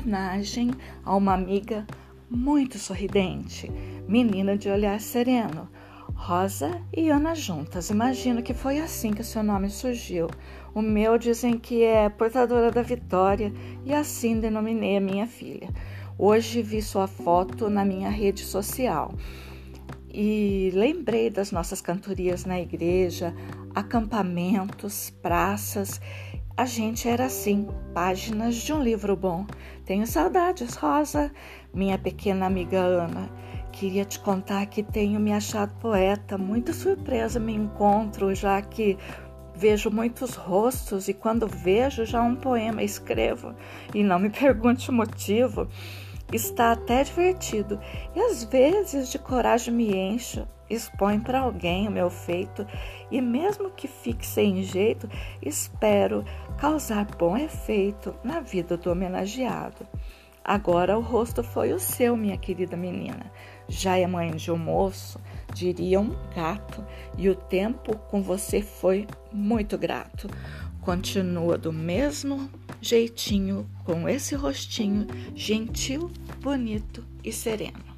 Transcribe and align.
homenagem 0.00 0.70
a 1.04 1.14
uma 1.14 1.34
amiga 1.34 1.86
muito 2.28 2.78
sorridente, 2.78 3.70
menina 4.08 4.56
de 4.56 4.68
olhar 4.68 4.98
sereno. 5.00 5.68
Rosa 6.14 6.82
e 6.94 7.08
Ana 7.08 7.34
juntas. 7.34 7.88
Imagino 7.88 8.42
que 8.42 8.52
foi 8.52 8.78
assim 8.78 9.12
que 9.12 9.24
seu 9.24 9.42
nome 9.42 9.70
surgiu. 9.70 10.26
O 10.74 10.82
meu 10.82 11.16
dizem 11.16 11.58
que 11.58 11.82
é 11.82 12.08
portadora 12.08 12.70
da 12.70 12.82
vitória 12.82 13.52
e 13.84 13.94
assim 13.94 14.38
denominei 14.38 14.96
a 14.96 15.00
minha 15.00 15.26
filha. 15.26 15.68
Hoje 16.18 16.60
vi 16.62 16.82
sua 16.82 17.06
foto 17.06 17.70
na 17.70 17.84
minha 17.84 18.10
rede 18.10 18.42
social 18.42 19.14
e 20.12 20.70
lembrei 20.74 21.30
das 21.30 21.52
nossas 21.52 21.80
cantorias 21.80 22.44
na 22.44 22.60
igreja, 22.60 23.34
acampamentos, 23.74 25.10
praças. 25.22 26.00
A 26.60 26.66
gente 26.66 27.08
era 27.08 27.24
assim, 27.24 27.66
páginas 27.94 28.54
de 28.54 28.70
um 28.70 28.82
livro 28.82 29.16
bom. 29.16 29.46
Tenho 29.86 30.06
saudades, 30.06 30.74
Rosa, 30.74 31.32
minha 31.72 31.96
pequena 31.96 32.44
amiga 32.44 32.80
Ana. 32.80 33.30
Queria 33.72 34.04
te 34.04 34.20
contar 34.20 34.66
que 34.66 34.82
tenho 34.82 35.18
me 35.18 35.32
achado 35.32 35.72
poeta. 35.80 36.36
Muito 36.36 36.74
surpresa 36.74 37.40
me 37.40 37.54
encontro, 37.54 38.34
já 38.34 38.60
que 38.60 38.98
vejo 39.56 39.90
muitos 39.90 40.34
rostos 40.34 41.08
e 41.08 41.14
quando 41.14 41.46
vejo 41.46 42.04
já 42.04 42.20
um 42.20 42.36
poema 42.36 42.82
escrevo. 42.82 43.54
E 43.94 44.04
não 44.04 44.18
me 44.18 44.28
pergunte 44.28 44.90
o 44.90 44.92
motivo 44.92 45.66
está 46.32 46.72
até 46.72 47.02
divertido 47.04 47.78
e 48.14 48.20
às 48.20 48.44
vezes 48.44 49.10
de 49.10 49.18
coragem 49.18 49.74
me 49.74 49.94
encho, 49.94 50.46
exponho 50.68 51.20
para 51.20 51.40
alguém 51.40 51.88
o 51.88 51.90
meu 51.90 52.10
feito 52.10 52.66
e 53.10 53.20
mesmo 53.20 53.70
que 53.70 53.88
fique 53.88 54.26
sem 54.26 54.62
jeito, 54.62 55.08
espero 55.42 56.24
causar 56.58 57.06
bom 57.16 57.36
efeito 57.36 58.14
na 58.22 58.40
vida 58.40 58.76
do 58.76 58.90
homenageado. 58.90 59.86
Agora 60.44 60.96
o 60.98 61.02
rosto 61.02 61.42
foi 61.42 61.72
o 61.72 61.78
seu, 61.78 62.16
minha 62.16 62.36
querida 62.36 62.76
menina. 62.76 63.30
Já 63.68 63.98
é 63.98 64.06
mãe 64.06 64.34
de 64.34 64.50
um 64.50 64.56
moço, 64.56 65.20
diria 65.52 66.00
um 66.00 66.16
gato, 66.34 66.84
e 67.16 67.28
o 67.28 67.34
tempo 67.34 67.96
com 68.08 68.22
você 68.22 68.62
foi 68.62 69.06
muito 69.30 69.76
grato. 69.76 70.28
Continua 70.80 71.58
do 71.58 71.72
mesmo 71.72 72.50
jeitinho, 72.80 73.68
com 73.84 74.08
esse 74.08 74.34
rostinho 74.34 75.06
gentil, 75.34 76.10
bonito 76.40 77.04
e 77.22 77.32
sereno. 77.32 77.89